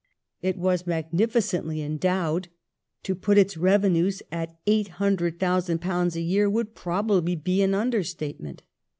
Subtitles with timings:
[0.41, 2.47] It was magnificently endowed.
[3.03, 4.89] To put its revenues at Ireland
[5.37, 8.63] £800,000 a year would probably be an under statement.